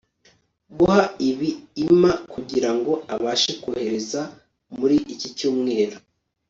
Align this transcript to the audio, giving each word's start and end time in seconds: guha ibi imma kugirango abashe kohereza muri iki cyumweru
guha 0.77 1.01
ibi 1.29 1.49
imma 1.83 2.11
kugirango 2.31 2.93
abashe 3.15 3.51
kohereza 3.61 4.21
muri 4.77 4.97
iki 5.13 5.27
cyumweru 5.37 5.97